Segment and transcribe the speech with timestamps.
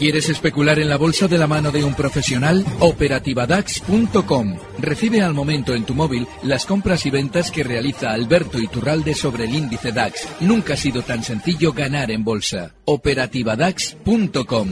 [0.00, 2.64] ¿Quieres especular en la bolsa de la mano de un profesional?
[2.80, 4.56] Operativadax.com.
[4.78, 9.44] Recibe al momento en tu móvil las compras y ventas que realiza Alberto Iturralde sobre
[9.44, 10.26] el índice DAX.
[10.40, 12.76] Nunca ha sido tan sencillo ganar en bolsa.
[12.86, 14.68] Operativadax.com.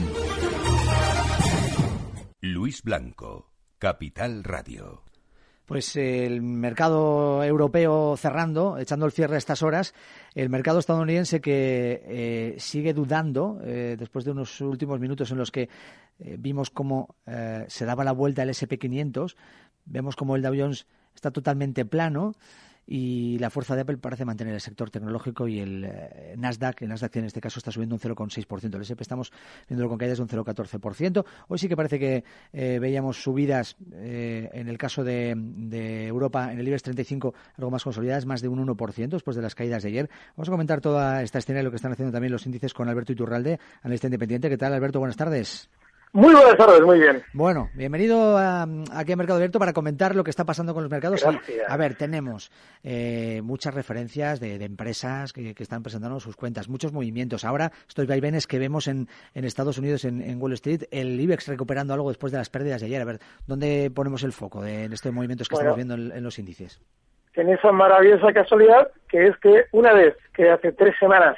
[2.41, 5.08] Luis Blanco, Capital Radio.
[5.69, 9.93] Pues el mercado europeo cerrando, echando el cierre a estas horas,
[10.33, 15.51] el mercado estadounidense que eh, sigue dudando eh, después de unos últimos minutos en los
[15.51, 15.69] que
[16.17, 17.17] eh, vimos cómo
[17.67, 19.35] se daba la vuelta el SP500,
[19.85, 22.33] vemos cómo el Dow Jones está totalmente plano
[22.91, 26.89] y la fuerza de Apple parece mantener el sector tecnológico y el eh, Nasdaq, el
[26.89, 29.31] Nasdaq en este caso está subiendo un 0,6%, el S&P estamos
[29.67, 31.23] viéndolo con caídas de un 0,14%.
[31.47, 35.29] Hoy sí que parece que eh, veíamos subidas eh, en el caso de,
[36.07, 39.53] Europa, en el IBEX 35, algo más consolidadas, más de un 1% después de las
[39.53, 40.09] caídas de ayer.
[40.35, 42.89] Vamos a comentar toda esta escena y lo que están haciendo también los índices con
[42.89, 44.49] Alberto Iturralde, analista independiente.
[44.49, 44.97] ¿Qué tal, Alberto?
[44.97, 45.69] Buenas tardes.
[46.11, 47.21] Muy buenas tardes, muy bien.
[47.33, 50.91] Bueno, bienvenido a, aquí a Mercado Abierto para comentar lo que está pasando con los
[50.91, 51.23] mercados.
[51.23, 52.51] a ver, tenemos
[52.83, 57.45] eh, muchas referencias de, empresas que, están presentando sus cuentas, muchos movimientos.
[57.45, 62.09] Ahora, estos vaivenes que vemos en, Estados Unidos, en, Wall Street, el IBEX recuperando algo
[62.09, 63.01] después de las pérdidas de ayer.
[63.03, 66.23] A ver, ¿dónde ponemos el foco de, en estos movimientos que estamos viendo en, en
[66.23, 66.81] los índices?
[67.35, 71.37] En esa maravillosa casualidad que es que una vez que hace tres semanas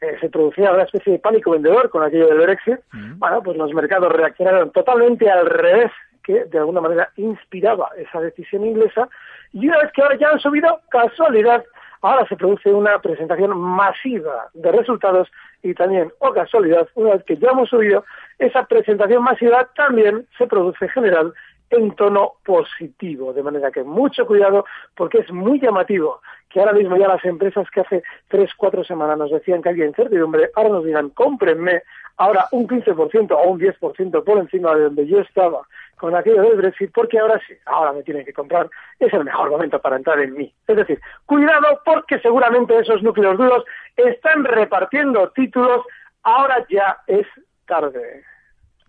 [0.00, 2.78] eh, se producía una especie de pánico vendedor con aquello del Brexit,
[3.16, 5.90] bueno, pues los mercados reaccionaron totalmente al revés
[6.22, 9.08] que de alguna manera inspiraba esa decisión inglesa.
[9.52, 11.64] Y una vez que ahora ya han subido, casualidad,
[12.02, 15.30] ahora se produce una presentación masiva de resultados
[15.62, 18.04] y también, o casualidad, una vez que ya hemos subido,
[18.38, 21.32] esa presentación masiva también se produce en general
[21.70, 24.64] en tono positivo, de manera que mucho cuidado
[24.94, 29.18] porque es muy llamativo que ahora mismo ya las empresas que hace tres, cuatro semanas
[29.18, 31.82] nos decían que había incertidumbre, ahora nos digan cómprenme,
[32.16, 35.62] ahora un 15% o un 10% por encima de donde yo estaba
[35.96, 39.50] con aquello del Brexit, porque ahora sí, ahora me tienen que comprar, es el mejor
[39.50, 40.54] momento para entrar en mí.
[40.66, 43.64] Es decir, cuidado porque seguramente esos núcleos duros
[43.96, 45.84] están repartiendo títulos,
[46.22, 47.26] ahora ya es
[47.66, 48.24] tarde.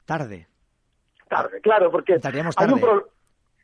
[0.06, 0.48] Tarde
[1.28, 3.04] tarde, claro, porque hay un problema.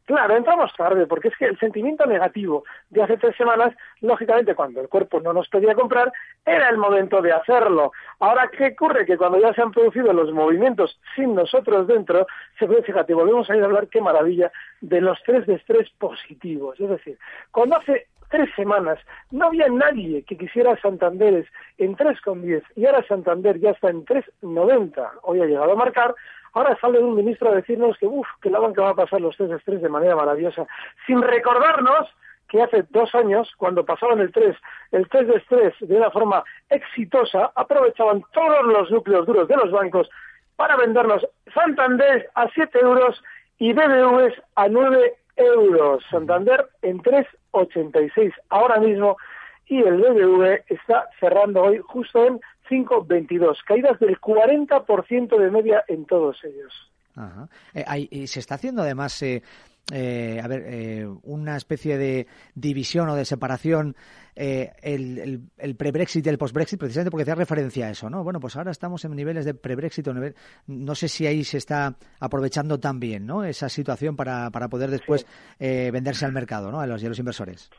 [0.06, 4.81] Claro, entramos tarde, porque es que el sentimiento negativo de hace tres semanas, lógicamente, cuando
[4.81, 6.12] el cuerpo no nos pedía comprar,
[6.46, 7.94] era el momento de hacerlo.
[8.19, 9.06] Ahora, ¿qué ocurre?
[9.06, 12.28] Que cuando ya se han producido los movimientos sin nosotros dentro,
[12.59, 15.90] se puede, fíjate, volvemos a ir a hablar, qué maravilla, de los tres de estrés
[15.91, 16.78] positivos.
[16.81, 17.18] Es decir,
[17.52, 19.00] cuando hace tres semanas
[19.31, 21.46] no había nadie que quisiera Santanderes
[21.78, 26.13] en 3,10 y ahora Santander ya está en 3,90, hoy ha llegado a marcar,
[26.53, 29.36] Ahora sale un ministro a decirnos que, uff, que la banca va a pasar los
[29.36, 30.68] 3 de estrés de manera maravillosa,
[31.08, 32.08] sin recordarnos
[32.47, 34.56] que hace dos años, cuando pasaban el 3,
[34.91, 39.72] el 3 de estrés de una forma exitosa, aprovechaban todos los núcleos duros de los
[39.72, 40.08] bancos
[40.56, 43.24] para vendernos Santander a 7 euros
[43.58, 46.03] y BBVs a 9 euros.
[46.12, 49.18] Santander en 3,86 ahora mismo
[49.66, 56.06] y el BBV está cerrando hoy justo en 5,22, caídas del 40% de media en
[56.06, 56.74] todos ellos.
[57.16, 57.47] Ajá.
[57.74, 59.44] Eh, se está haciendo además, eh,
[59.91, 63.96] eh, a ver, eh, una especie de división o de separación
[64.35, 68.23] el, el, pre-Brexit y el post-Brexit, precisamente porque hacía referencia a eso, ¿no?
[68.23, 70.34] Bueno, pues ahora estamos en niveles de pre-Brexit nivel,
[70.66, 73.44] no sé si ahí se está aprovechando también, ¿no?
[73.44, 75.28] Esa situación para, para poder después
[75.59, 76.79] venderse al mercado, ¿no?
[76.79, 77.69] A los, a los inversores.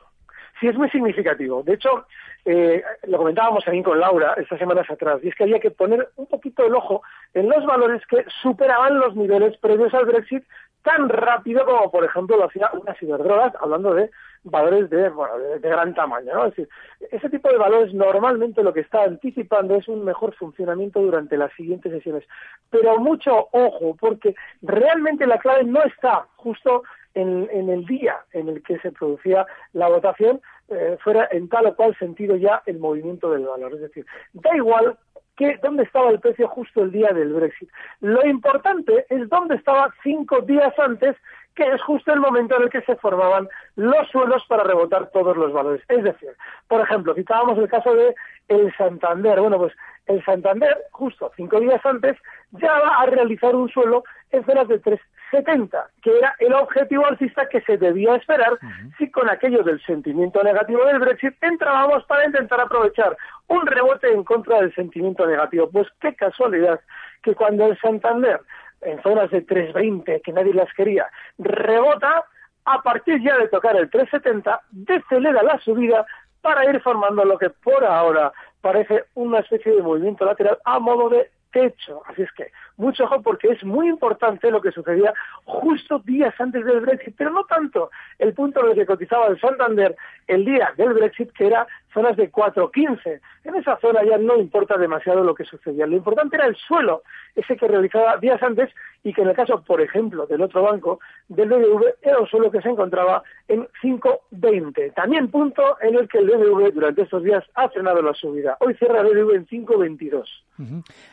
[0.64, 1.62] Sí, es muy significativo.
[1.62, 2.06] De hecho,
[2.46, 6.08] eh, lo comentábamos también con Laura estas semanas atrás, y es que había que poner
[6.16, 7.02] un poquito el ojo
[7.34, 10.42] en los valores que superaban los niveles previos al Brexit
[10.82, 14.10] tan rápido como, por ejemplo, lo hacía unas ciberdrogas, hablando de
[14.44, 16.32] valores de, bueno, de, gran tamaño.
[16.32, 16.46] ¿no?
[16.46, 16.68] Es decir,
[17.10, 21.52] ese tipo de valores normalmente lo que está anticipando es un mejor funcionamiento durante las
[21.52, 22.24] siguientes sesiones.
[22.70, 28.48] Pero mucho ojo, porque realmente la clave no está justo en, en el día en
[28.48, 32.78] el que se producía la votación, eh, fuera en tal o cual sentido ya el
[32.78, 33.74] movimiento del valor.
[33.74, 34.96] Es decir, da igual
[35.36, 37.68] que dónde estaba el precio justo el día del Brexit.
[38.00, 41.16] Lo importante es dónde estaba cinco días antes,
[41.54, 45.36] que es justo el momento en el que se formaban los suelos para rebotar todos
[45.36, 45.82] los valores.
[45.88, 46.30] Es decir,
[46.68, 48.14] por ejemplo, citábamos el caso de
[48.48, 49.40] el Santander.
[49.40, 49.72] Bueno, pues
[50.06, 52.16] el Santander, justo cinco días antes,
[52.52, 57.48] ya va a realizar un suelo en zonas de 3,70, que era el objetivo alcista
[57.48, 58.58] que se debía esperar
[58.98, 63.16] si con aquello del sentimiento negativo del Brexit entrábamos para intentar aprovechar
[63.48, 65.70] un rebote en contra del sentimiento negativo.
[65.70, 66.80] Pues qué casualidad
[67.22, 68.40] que cuando el Santander,
[68.82, 71.06] en zonas de 3,20, que nadie las quería,
[71.38, 72.24] rebota,
[72.66, 76.06] a partir ya de tocar el 3,70, decelera la subida
[76.44, 78.30] para ir formando lo que por ahora
[78.60, 82.02] parece una especie de movimiento lateral a modo de techo.
[82.04, 85.12] Así es que, mucho ojo porque es muy importante lo que sucedía
[85.44, 89.40] justo días antes del Brexit, pero no tanto el punto en el que cotizaba el
[89.40, 93.20] Santander el día del Brexit, que era zonas de 4.15.
[93.44, 95.86] En esa zona ya no importa demasiado lo que sucedía.
[95.86, 97.02] Lo importante era el suelo,
[97.36, 98.70] ese que realizaba días antes
[99.04, 100.98] y que en el caso, por ejemplo, del otro banco,
[101.28, 104.94] del BBV, era un suelo que se encontraba en 5.20.
[104.94, 108.56] También punto en el que el BBV durante estos días ha frenado la subida.
[108.60, 110.24] Hoy cierra el BBV en 5.22.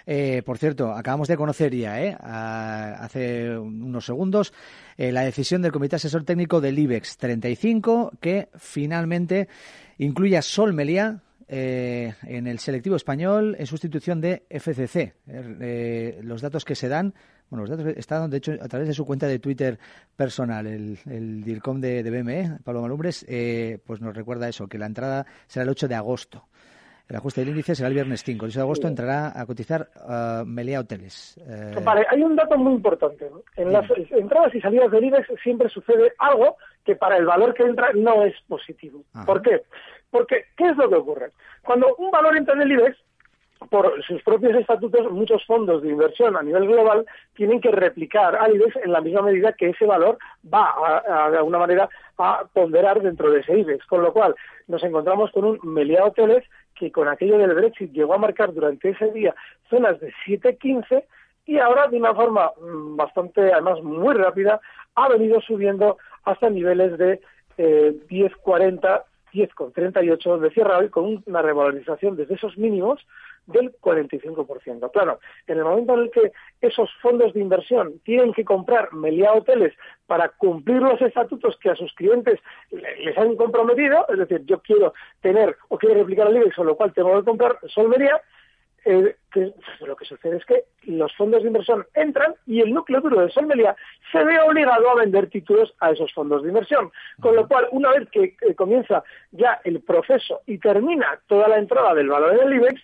[0.05, 2.17] Eh, por cierto, acabamos de conocer ya, ¿eh?
[2.19, 4.53] hace unos segundos,
[4.97, 9.47] eh, la decisión del Comité Asesor Técnico del IBEX 35 que finalmente
[9.97, 15.13] incluye a Sol Meliá eh, en el selectivo español en sustitución de FCC.
[15.27, 17.13] Eh, los datos que se dan,
[17.49, 19.77] bueno, los datos están, de hecho, a través de su cuenta de Twitter
[20.15, 23.25] personal, el, el DIRCOM de, BME, Pablo Malumbres,
[23.85, 26.47] pues nos recuerda eso, que la entrada será el 8 de agosto.
[27.11, 28.45] El ajuste del índice será el viernes 5.
[28.45, 31.37] El 8 de agosto entrará a cotizar uh, Melea Hoteles.
[31.45, 33.29] Eh, vale, hay un dato muy importante.
[33.57, 36.55] En las entradas y salidas del IBEX siempre sucede algo
[36.85, 39.03] que para el valor que entra no es positivo.
[39.25, 39.63] ¿Por qué?
[40.09, 41.31] Porque, ¿qué es lo que ocurre?
[41.63, 42.97] Cuando un valor entra en el IBEX,
[43.69, 47.05] por sus propios estatutos, muchos fondos de inversión a nivel global
[47.35, 50.17] tienen que replicar al IBEX en la misma medida que ese valor
[50.51, 50.73] va,
[51.05, 53.85] a, de alguna manera, a ponderar dentro de ese IBEX.
[53.85, 54.33] Con lo cual,
[54.67, 58.89] nos encontramos con un Meliá Hoteles que con aquello del Brexit llegó a marcar durante
[58.89, 59.35] ese día
[59.69, 61.03] zonas de 7.15
[61.45, 64.61] y ahora de una forma mm, bastante, además muy rápida,
[64.95, 67.21] ha venido subiendo hasta niveles de
[67.57, 69.03] eh, 10.40,
[69.33, 73.05] 10.38 de cierre hoy con una revalorización desde esos mínimos
[73.51, 74.91] del 45%.
[74.91, 76.31] Claro, en el momento en el que
[76.61, 79.73] esos fondos de inversión tienen que comprar Meliá Hoteles
[80.07, 82.39] para cumplir los estatutos que a sus clientes
[82.71, 86.75] les han comprometido, es decir, yo quiero tener o quiero replicar el IBEX, con lo
[86.75, 88.21] cual tengo que comprar Solmería,
[88.83, 89.15] eh,
[89.81, 93.29] lo que sucede es que los fondos de inversión entran y el núcleo duro de
[93.29, 93.75] Solmería
[94.11, 96.91] se ve obligado a vender títulos a esos fondos de inversión.
[97.19, 101.93] Con lo cual, una vez que comienza ya el proceso y termina toda la entrada
[101.93, 102.81] del valor del IBEX,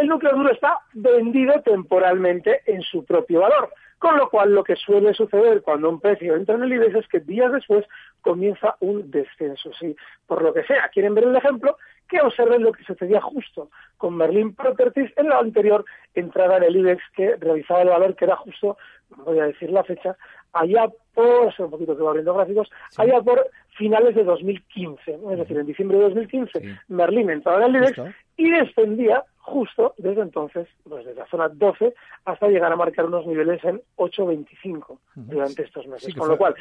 [0.00, 3.70] el núcleo duro está vendido temporalmente en su propio valor.
[3.98, 7.08] Con lo cual, lo que suele suceder cuando un precio entra en el IBEX es
[7.08, 7.84] que días después
[8.20, 9.72] comienza un descenso.
[9.74, 9.96] Si
[10.26, 11.76] por lo que sea quieren ver el ejemplo,
[12.08, 15.84] que observen lo que sucedía justo con Merlin Properties en la anterior
[16.14, 18.78] entrada en el IBEX que realizaba el valor que era justo,
[19.10, 20.16] voy a decir la fecha,
[20.52, 25.58] allá por, un poquito que va abriendo gráficos, allá por finales de 2015, es decir,
[25.58, 31.04] en diciembre de 2015, Merlin entraba en el IBEX y descendía justo desde entonces, pues
[31.04, 36.14] desde la zona 12 hasta llegar a marcar unos niveles en 8.25 durante estos meses.
[36.14, 36.54] Con lo cual,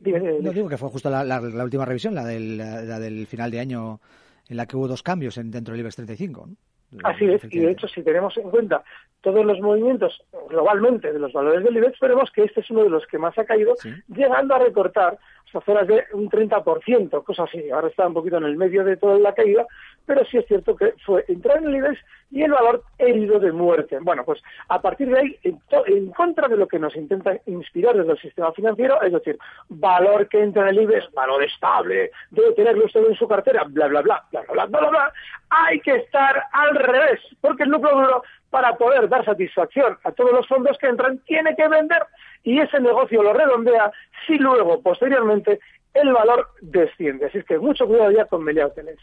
[0.00, 4.00] no digo que fue justo la, última revisión, la del, la del final de año,
[4.48, 6.46] en la que hubo dos cambios dentro del IBEX 35.
[6.46, 6.56] ¿no?
[7.04, 8.82] Así es, y de hecho, si tenemos en cuenta
[9.20, 12.88] todos los movimientos globalmente de los valores del IBEX, veremos que este es uno de
[12.88, 13.74] los que más ha caído,
[14.08, 17.70] llegando a recortar hasta zonas de un 30%, cosa así.
[17.70, 19.66] Ahora está un poquito en el medio de toda la caída,
[20.08, 22.00] pero sí es cierto que fue entrar en el IBEX
[22.30, 23.98] y el valor herido de muerte.
[24.00, 28.12] Bueno, pues a partir de ahí, en, contra de lo que nos intenta inspirar desde
[28.12, 29.38] el sistema financiero, es decir,
[29.68, 33.86] valor que entra en el IBEX, valor estable, debe tenerlo usted en su cartera, bla,
[33.88, 35.12] bla, bla, bla, bla, bla, bla, bla,
[35.50, 40.32] hay que estar al revés, porque el núcleo duro, para poder dar satisfacción a todos
[40.32, 42.02] los fondos que entran, tiene que vender
[42.44, 43.92] y ese negocio lo redondea
[44.26, 45.60] si luego, posteriormente,
[45.92, 47.26] el valor desciende.
[47.26, 48.98] Así es que mucho cuidado ya con Meliá Hoteles.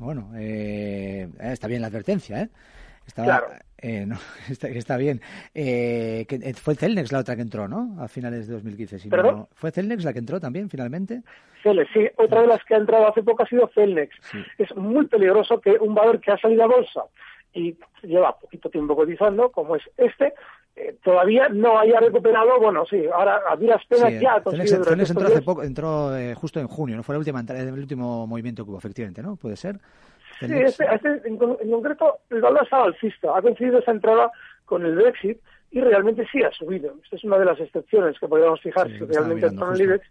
[0.00, 2.48] Bueno, eh, está bien la advertencia, ¿eh?
[3.06, 3.46] Está, claro.
[3.76, 4.16] Eh, no,
[4.48, 5.20] está, bien.
[5.54, 7.96] Eh, que, fue Celnex la otra que entró, ¿no?
[8.00, 8.98] A finales de 2015.
[8.98, 9.10] Si
[9.52, 11.22] ¿Fue Celnex la que entró también, finalmente?
[11.62, 12.08] Celnex, sí.
[12.16, 14.14] Otra de las que ha entrado hace poco ha sido Celnex.
[14.56, 17.04] Es muy peligroso que un valor que ha salido a bolsa
[17.52, 20.32] y lleva poquito tiempo cotizando, como es este,
[20.76, 24.76] eh, todavía no haya recuperado, bueno, sí, ahora a duras penas ya ha conseguido...
[24.76, 27.02] entró hace poco, entró eh, justo en junio, ¿no?
[27.02, 29.36] Fue la última, el último movimiento que hubo, efectivamente, ¿no?
[29.36, 29.76] ¿Puede ser?
[30.38, 34.30] Sí, este, este, en, concreto, el valor estaba alcista, ha coincidido esa entrada
[34.64, 35.38] con el Brexit
[35.70, 36.94] y realmente sí ha subido.
[37.04, 40.06] Esta es una de las excepciones que podríamos fijar si realmente entró en el IBEX.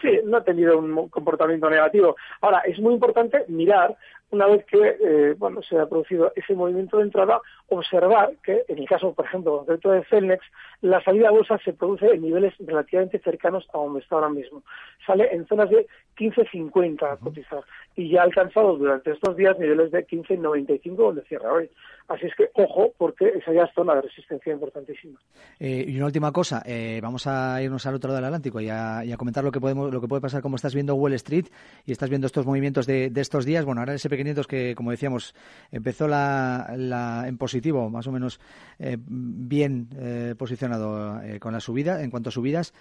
[0.00, 2.16] Sí, no ha tenido un comportamiento negativo.
[2.40, 3.96] Ahora, es muy importante mirar
[4.30, 8.78] una vez que eh, bueno, se ha producido ese movimiento de entrada, observar que en
[8.78, 10.44] el caso, por ejemplo, dentro de Celnex,
[10.82, 14.62] la salida a bolsa se produce en niveles relativamente cercanos a donde está ahora mismo.
[15.06, 15.86] Sale en zonas de
[16.18, 17.64] 15.50 a cotizar
[17.96, 21.70] y ya ha alcanzado durante estos días niveles de 15.95 donde cierra hoy.
[22.08, 25.18] Así es que, ojo, porque esa ya es zona de resistencia importantísima.
[25.60, 28.70] Eh, y una última cosa, eh, vamos a irnos al otro lado del Atlántico y
[28.70, 31.46] a, comentar lo que podemos, lo que puede pasar, como estás viendo Wall Street
[31.84, 33.66] y estás viendo estos movimientos de, de estos días.
[33.66, 35.34] Bueno, ahora el SP SP500 que, como decíamos,
[35.70, 38.40] empezó la, en positivo, más o menos
[38.78, 42.74] eh, bien eh, posicionado eh, con la subida, en cuanto a subidas,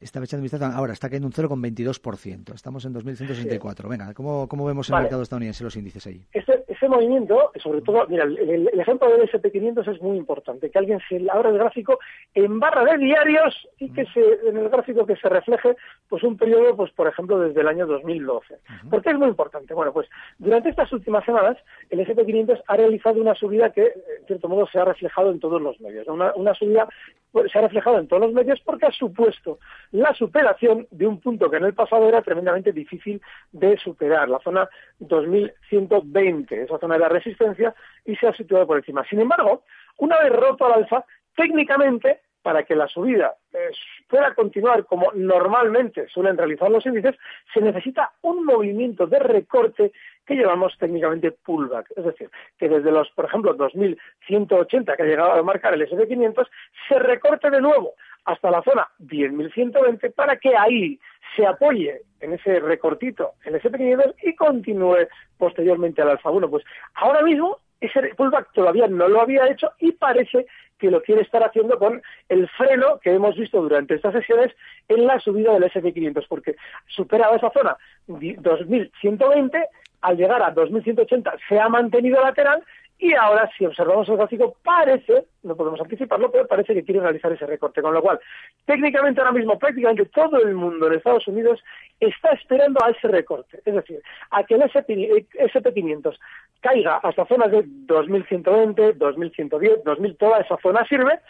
[0.00, 2.54] estaba echando vistazo, ahora está cayendo un 0,22%.
[2.54, 3.88] Estamos en 2.164.
[3.88, 6.26] Venga, ¿cómo, ¿cómo, vemos el mercado estadounidense los índices ahí?
[6.32, 11.00] Ese, ese movimiento, sobre todo, mira, el, ejemplo del SP500 es muy importante, que alguien
[11.08, 11.98] se abra el gráfico
[12.34, 15.76] en barra de diarios y que se, en el gráfico que se refleje
[16.08, 18.58] pues un periodo, pues por ejemplo, desde el año 2012.
[18.90, 19.74] ¿Por qué es muy importante?
[19.74, 21.56] Bueno, pues durante estas últimas semanas
[21.90, 25.60] el SP500 ha realizado una subida que, en cierto modo, se ha reflejado en todos
[25.60, 26.06] los medios.
[26.08, 26.88] Una, una subida
[27.36, 29.58] pues, se ha reflejado en todos los medios porque ha supuesto
[29.92, 33.20] la superación de un punto que en el pasado era tremendamente difícil
[33.52, 34.68] de superar, la zona
[35.00, 39.04] 2120, esa zona de la resistencia, y se ha situado por encima.
[39.08, 39.64] Sin embargo,
[39.98, 41.04] una vez roto al alza,
[41.34, 43.72] técnicamente, para que la subida eh,
[44.08, 47.16] pueda continuar como normalmente suelen realizar los índices,
[47.52, 49.90] se necesita un movimiento de recorte
[50.24, 51.90] que llamamos técnicamente pullback.
[51.96, 56.46] Es decir, que desde los, por ejemplo, 2180 que ha llegado a marcar el SP500,
[56.88, 57.94] se recorte de nuevo
[58.26, 61.00] hasta la zona 10.120 para que ahí
[61.34, 66.30] se apoye en ese recortito el SP500 y continúe posteriormente al alfa.
[66.30, 66.64] Bueno, pues
[66.94, 70.46] ahora mismo ese pullback todavía no lo había hecho y parece
[70.78, 74.52] que lo quiere estar haciendo con el freno que hemos visto durante estas sesiones
[74.88, 76.56] en la subida del SP500, porque
[76.86, 79.68] superaba esa zona 2120,
[80.02, 82.62] al llegar a 2180 se ha mantenido lateral
[82.98, 87.30] y ahora, si observamos el gráfico, parece, no podemos anticiparlo, pero parece que quiere realizar
[87.30, 87.82] ese recorte.
[87.82, 88.18] Con lo cual,
[88.64, 91.62] técnicamente ahora mismo, prácticamente todo el mundo en Estados Unidos
[92.00, 93.60] está esperando a ese recorte.
[93.66, 94.00] Es decir,
[94.30, 96.18] a que el SP500
[96.60, 101.20] caiga hasta zonas de 2120, 2110, 2000, toda esa zona sirve,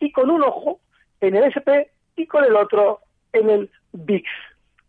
[0.00, 0.80] y con un ojo
[1.20, 1.86] en el SP
[2.16, 3.00] y con el otro
[3.32, 4.28] en el VIX.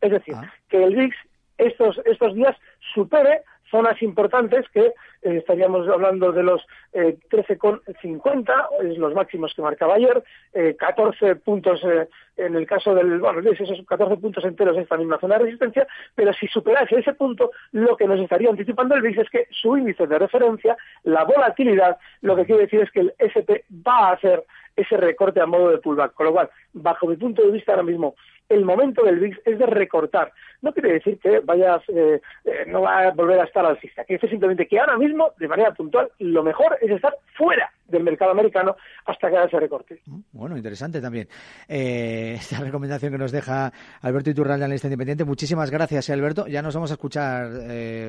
[0.01, 0.51] Es decir, ah.
[0.67, 1.15] que el VIX
[1.59, 2.55] estos, estos días
[2.93, 9.62] supere zonas importantes que eh, estaríamos hablando de los eh, 13,50, es los máximos que
[9.62, 12.07] marcaba ayer, eh, 14 puntos eh,
[12.38, 15.88] en el caso del, bueno, esos 14 puntos enteros en esta misma zona de resistencia,
[16.15, 19.75] pero si superase ese punto, lo que nos estaría anticipando el BIS es que su
[19.75, 24.12] índice de referencia, la volatilidad, lo que quiere decir es que el SP va a
[24.13, 24.43] hacer
[24.75, 27.83] ese recorte a modo de pullback, con lo cual, bajo mi punto de vista ahora
[27.83, 28.15] mismo,
[28.50, 30.32] el momento del VIX es de recortar.
[30.62, 34.13] No quiere decir que vayas, eh, eh, no va a volver a estar alcista, que
[34.13, 38.32] dice simplemente que ahora mismo, de manera puntual, lo mejor es estar fuera del mercado
[38.32, 38.75] americano
[39.06, 40.01] hasta que haga ese recorte.
[40.06, 41.27] Mm, bueno, interesante también.
[41.68, 45.25] Eh, esta recomendación que nos deja Alberto Iturralde, analista independiente.
[45.25, 46.48] Muchísimas gracias, Alberto.
[46.48, 47.48] Ya nos vamos a escuchar,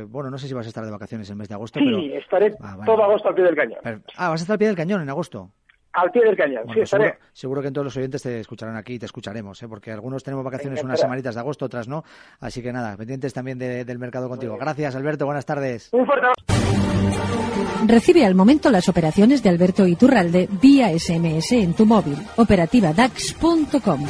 [0.08, 1.80] bueno, no sé si vas a estar de vacaciones el mes de agosto.
[1.80, 3.78] Sí, estaré ah, todo agosto al pie del cañón.
[4.16, 5.50] Ah, vas a estar al pie del cañón en agosto.
[6.00, 8.98] Al pie del cañón, sí, seguro, seguro, que todos los oyentes te escucharán aquí y
[8.98, 9.68] te escucharemos, ¿eh?
[9.68, 12.04] porque algunos tenemos vacaciones unas semanitas de agosto, otras no.
[12.40, 14.56] Así que nada, pendientes también del mercado contigo.
[14.56, 15.26] Gracias, Alberto.
[15.26, 15.88] Buenas tardes.
[15.92, 16.28] Un fuerte
[17.86, 22.16] Recibe al momento las operaciones de Alberto Iturralde vía SMS en tu móvil.
[22.36, 24.04] Operativa DAX.com.